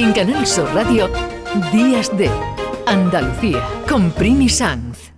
[0.00, 1.10] En Canal Sur Radio,
[1.74, 2.30] Días de
[2.86, 5.12] Andalucía, con Primi Sanz.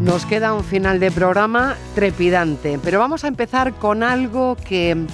[0.00, 5.06] Nos queda un final de programa trepidante, pero vamos a empezar con algo que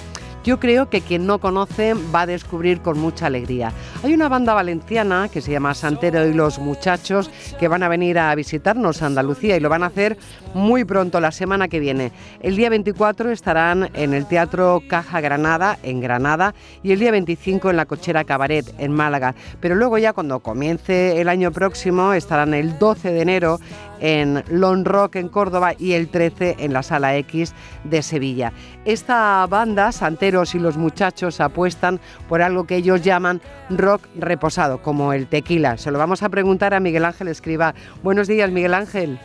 [0.43, 3.71] yo creo que quien no conoce va a descubrir con mucha alegría.
[4.03, 7.29] Hay una banda valenciana que se llama Santero y los Muchachos
[7.59, 10.17] que van a venir a visitarnos a Andalucía y lo van a hacer
[10.53, 12.11] muy pronto, la semana que viene.
[12.41, 17.69] El día 24 estarán en el Teatro Caja Granada, en Granada, y el día 25
[17.69, 19.35] en la Cochera Cabaret, en Málaga.
[19.59, 23.59] Pero luego ya cuando comience el año próximo estarán el 12 de enero
[24.01, 27.53] en Lone Rock en Córdoba y el 13 en la Sala X
[27.85, 28.51] de Sevilla.
[28.83, 35.13] Esta banda, Santeros y los muchachos, apuestan por algo que ellos llaman rock reposado, como
[35.13, 35.77] el tequila.
[35.77, 37.73] Se lo vamos a preguntar a Miguel Ángel Escriba.
[38.03, 39.19] Buenos días, Miguel Ángel.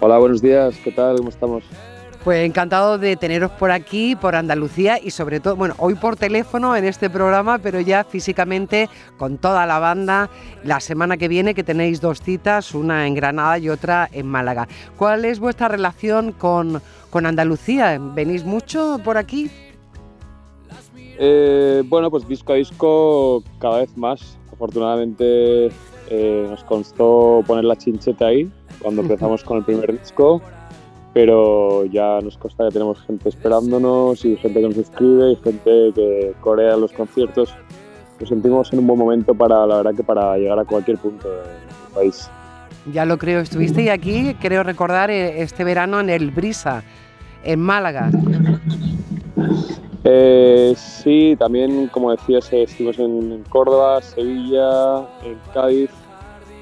[0.00, 0.76] Hola, buenos días.
[0.82, 1.16] ¿Qué tal?
[1.18, 1.62] ¿Cómo estamos?
[2.26, 6.74] Pues encantado de teneros por aquí, por Andalucía y sobre todo, bueno, hoy por teléfono
[6.74, 10.28] en este programa, pero ya físicamente con toda la banda
[10.64, 14.66] la semana que viene que tenéis dos citas, una en Granada y otra en Málaga.
[14.96, 17.96] ¿Cuál es vuestra relación con, con Andalucía?
[18.00, 19.48] ¿Venís mucho por aquí?
[21.20, 24.36] Eh, bueno, pues disco a disco cada vez más.
[24.52, 25.66] Afortunadamente
[26.10, 30.42] eh, nos constó poner la chincheta ahí cuando empezamos con el primer disco
[31.16, 35.90] pero ya nos consta que tenemos gente esperándonos y gente que nos escribe y gente
[35.94, 37.54] que corea los conciertos.
[38.20, 41.26] Nos sentimos en un buen momento para, la verdad, que para llegar a cualquier punto
[41.26, 42.28] del país.
[42.92, 46.82] Ya lo creo, estuviste aquí, creo recordar, eh, este verano en el Brisa,
[47.44, 48.10] en Málaga.
[50.04, 55.88] Eh, sí, también, como decías, eh, estuvimos en Córdoba, Sevilla, en Cádiz.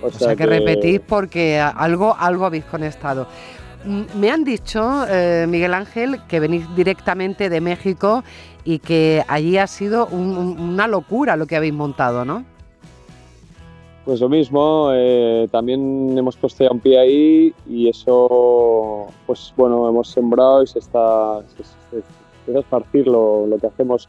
[0.04, 3.26] O, sea, que, que, repetís porque algo, algo habéis conectado.
[3.84, 8.24] Mm, me han dicho, eh, Miguel Ángel, que venís directamente de México
[8.64, 12.44] y que allí ha sido una locura lo que habéis montado, ¿no?
[14.04, 19.88] Pues lo mismo, eh, también hemos puesto ya un pie ahí y eso, pues bueno,
[19.88, 21.40] hemos sembrado y se está,
[21.94, 24.08] se, esparcir lo, que hacemos.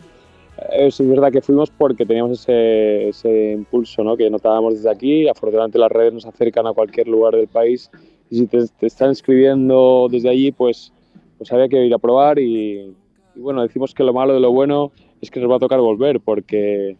[0.58, 4.16] Eh, es verdad que fuimos porque teníamos ese, ese impulso ¿no?
[4.16, 5.28] que notábamos desde aquí.
[5.28, 7.90] Afortunadamente las redes nos acercan a cualquier lugar del país
[8.30, 10.92] y si te, están escribiendo desde allí, pues,
[11.38, 12.94] pues había que ir a probar y,
[13.36, 16.20] bueno, decimos que lo malo de lo bueno es que nos va a tocar volver
[16.20, 16.98] porque,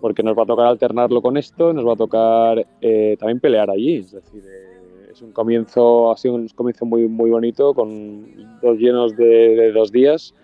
[0.00, 3.70] porque nos va a tocar alternarlo con esto, nos va a tocar eh, también pelear
[3.70, 8.60] allí, es decir, eh, es un comienzo, ha sido un comienzo muy, muy bonito, con
[8.60, 10.34] dos llenos de, de dos días,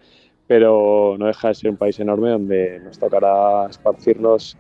[0.49, 4.57] pero no deja de ser un país enorme donde nos tocará esparcirnos,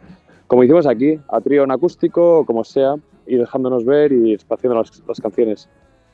[0.46, 2.94] como hicimos aquí, a trío en acústico o como sea,
[3.26, 5.68] y dejándonos ver y espaciando las, las canciones.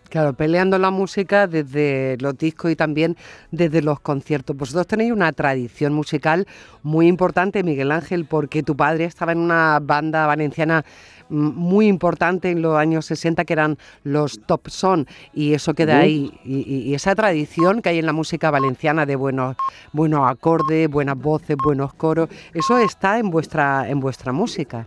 [0.09, 3.16] Claro, peleando la música desde los discos y también
[3.50, 4.56] desde los conciertos.
[4.56, 6.47] Vosotros tenéis una tradición musical
[6.82, 10.84] muy importante, Miguel Ángel, porque tu padre estaba en una banda valenciana
[11.31, 15.98] mm, muy importante en los años 60 que eran los Top Son y eso queda
[15.98, 16.32] ahí.
[16.44, 19.56] Y, esa tradición que hay en la música valenciana de buenos,
[19.93, 24.87] buenos acordes, buenas voces, buenos coros, eso está en vuestra, en vuestra música.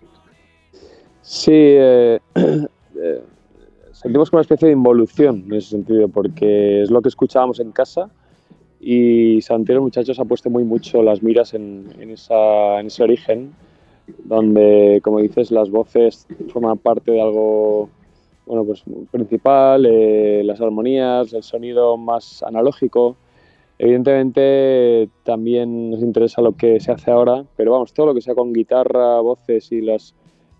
[1.21, 3.23] Sí, eh, eh,
[4.01, 7.71] sentimos como una especie de involución en ese sentido, porque es lo que escuchábamos en
[7.71, 8.09] casa
[8.79, 13.53] y Santiago, muchachos, ha puesto muy mucho las miras en, esa, en ese origen,
[14.23, 17.89] donde, como dices, las voces forman parte de algo
[18.45, 23.17] bueno, pues, principal, eh, las armonías, el sonido más analógico.
[23.79, 28.35] Evidentemente también nos interesa lo que se hace ahora, pero vamos, todo lo que sea
[28.35, 30.13] con guitarra, voces y las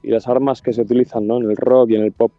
[0.03, 1.38] y las armas que se utilizan ¿no?
[1.38, 2.31] en el rock y en el pop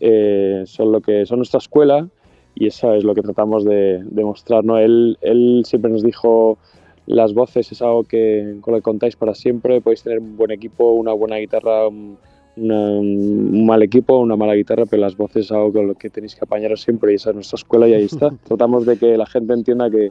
[0.00, 2.08] eh, son lo que son nuestra escuela
[2.54, 4.64] y eso es lo que tratamos de, demostrar.
[4.64, 4.78] ¿no?
[4.78, 6.58] Él, él siempre nos dijo
[7.06, 10.50] las voces es algo que con lo que contáis para siempre, podéis tener un buen
[10.50, 12.16] equipo, una buena guitarra, un,
[12.56, 16.34] un mal equipo, una mala guitarra, pero las voces es algo con lo que tenéis
[16.34, 18.30] que apañaros siempre y esa es nuestra escuela y ahí está.
[18.44, 20.10] Tratamos de que la gente entienda que,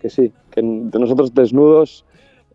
[0.00, 2.04] que sí, que de nosotros desnudos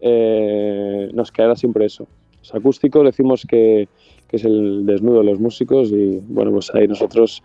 [0.01, 2.07] eh, nos quedará siempre eso
[2.53, 3.87] acústicos decimos que,
[4.37, 7.41] es el desnudo de los músicos y bueno, pues ahí nosotros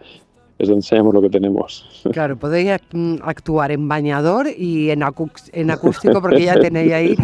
[0.58, 2.02] es donde enseñamos lo que tenemos.
[2.12, 2.70] Claro, podéis
[3.22, 5.02] actuar en bañador y en
[5.70, 7.16] acústico porque ya tenéis ahí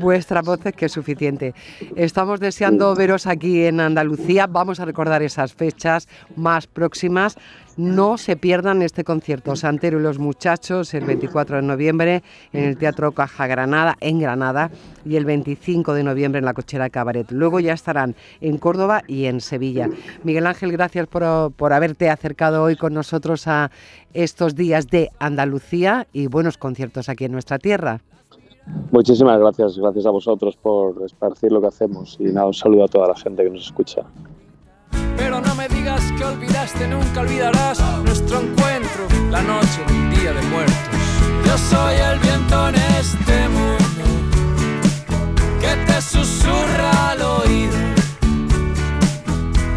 [0.00, 1.54] vuestras voces, que es suficiente.
[1.96, 4.46] Estamos deseando veros aquí en Andalucía.
[4.46, 7.36] Vamos a recordar esas fechas más próximas.
[7.76, 12.22] No se pierdan este concierto, Santero y los muchachos, el 24 de noviembre
[12.52, 14.70] en el Teatro Caja Granada, en Granada,
[15.06, 17.30] y el 25 de noviembre en la Cochera Cabaret.
[17.30, 19.88] Luego ya estarán en Córdoba y en Sevilla.
[20.22, 23.70] Miguel Ángel, gracias por, por haberte acercado hoy con nosotros a
[24.12, 28.00] estos días de Andalucía y buenos conciertos aquí en nuestra tierra.
[28.90, 32.88] Muchísimas gracias, gracias a vosotros por esparcir lo que hacemos y nada, un saludo a
[32.88, 34.02] toda la gente que nos escucha.
[35.16, 40.42] Pero no me digas que olvidaste, nunca olvidarás nuestro encuentro, la noche del día de
[40.42, 40.76] muertos.
[41.46, 43.82] Yo soy el viento en este mundo
[45.60, 47.76] que te susurra al oído,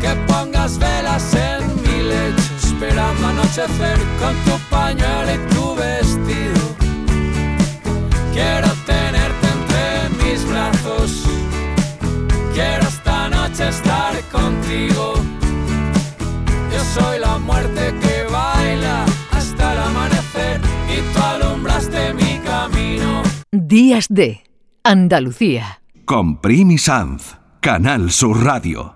[0.02, 6.85] que pongas velas en mi lecho, esperando anochecer con tu pañuelo y tu vestido.
[23.76, 24.42] Días de
[24.86, 25.82] Andalucía.
[26.06, 28.95] Con Primi Sanz, Canal Sur Radio.